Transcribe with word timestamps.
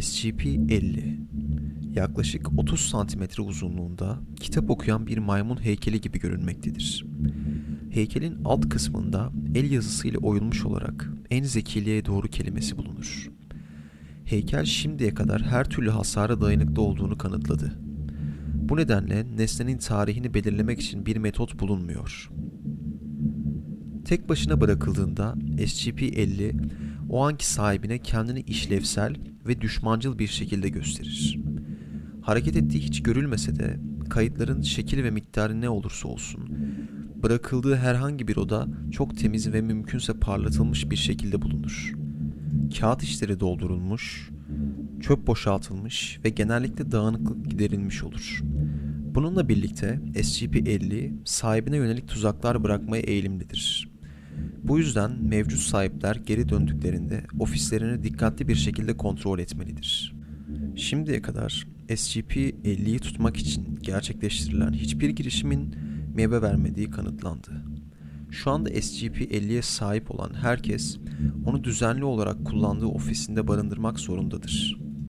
SCP-50 0.00 1.16
yaklaşık 1.94 2.58
30 2.58 2.80
santimetre 2.80 3.42
uzunluğunda 3.42 4.18
kitap 4.40 4.70
okuyan 4.70 5.06
bir 5.06 5.18
maymun 5.18 5.64
heykeli 5.64 6.00
gibi 6.00 6.18
görünmektedir. 6.18 7.06
Heykelin 7.90 8.38
alt 8.44 8.68
kısmında 8.68 9.32
el 9.54 9.70
yazısıyla 9.70 10.18
oyulmuş 10.18 10.64
olarak 10.64 11.10
en 11.30 11.44
zekiliğe 11.44 12.04
doğru 12.04 12.28
kelimesi 12.28 12.78
bulunur. 12.78 13.30
Heykel 14.24 14.64
şimdiye 14.64 15.14
kadar 15.14 15.42
her 15.42 15.64
türlü 15.64 15.90
hasara 15.90 16.40
dayanıklı 16.40 16.82
olduğunu 16.82 17.18
kanıtladı. 17.18 17.72
Bu 18.54 18.76
nedenle 18.76 19.26
nesnenin 19.36 19.78
tarihini 19.78 20.34
belirlemek 20.34 20.80
için 20.80 21.06
bir 21.06 21.16
metot 21.16 21.60
bulunmuyor. 21.60 22.30
Tek 24.04 24.28
başına 24.28 24.60
bırakıldığında 24.60 25.34
SCP-50 25.56 26.70
o 27.10 27.26
anki 27.26 27.46
sahibine 27.46 27.98
kendini 27.98 28.40
işlevsel 28.40 29.14
ve 29.46 29.60
düşmancıl 29.60 30.18
bir 30.18 30.26
şekilde 30.26 30.68
gösterir. 30.68 31.38
Hareket 32.22 32.56
ettiği 32.56 32.78
hiç 32.78 33.02
görülmese 33.02 33.56
de 33.56 33.80
kayıtların 34.10 34.62
şekil 34.62 35.04
ve 35.04 35.10
miktarı 35.10 35.60
ne 35.60 35.68
olursa 35.68 36.08
olsun 36.08 36.50
bırakıldığı 37.22 37.76
herhangi 37.76 38.28
bir 38.28 38.36
oda 38.36 38.68
çok 38.90 39.16
temiz 39.16 39.52
ve 39.52 39.60
mümkünse 39.60 40.12
parlatılmış 40.12 40.90
bir 40.90 40.96
şekilde 40.96 41.42
bulunur. 41.42 41.94
Kağıt 42.78 43.02
işleri 43.02 43.40
doldurulmuş, 43.40 44.30
çöp 45.00 45.26
boşaltılmış 45.26 46.20
ve 46.24 46.28
genellikle 46.28 46.92
dağınıklık 46.92 47.50
giderilmiş 47.50 48.02
olur. 48.02 48.40
Bununla 49.14 49.48
birlikte 49.48 50.00
SCP-50 50.14 51.12
sahibine 51.24 51.76
yönelik 51.76 52.08
tuzaklar 52.08 52.64
bırakmaya 52.64 53.02
eğilimlidir. 53.02 53.89
Bu 54.70 54.78
yüzden 54.78 55.10
mevcut 55.22 55.60
sahipler 55.60 56.16
geri 56.16 56.48
döndüklerinde 56.48 57.24
ofislerini 57.38 58.02
dikkatli 58.02 58.48
bir 58.48 58.54
şekilde 58.54 58.96
kontrol 58.96 59.38
etmelidir. 59.38 60.14
Şimdiye 60.76 61.22
kadar 61.22 61.66
SCP-50'yi 61.88 62.98
tutmak 62.98 63.36
için 63.36 63.78
gerçekleştirilen 63.82 64.72
hiçbir 64.72 65.10
girişimin 65.10 65.74
meyve 66.14 66.42
vermediği 66.42 66.90
kanıtlandı. 66.90 67.64
Şu 68.30 68.50
anda 68.50 68.70
SCP-50'ye 68.70 69.62
sahip 69.62 70.10
olan 70.10 70.34
herkes 70.34 70.98
onu 71.46 71.64
düzenli 71.64 72.04
olarak 72.04 72.44
kullandığı 72.44 72.86
ofisinde 72.86 73.48
barındırmak 73.48 74.00
zorundadır. 74.00 74.80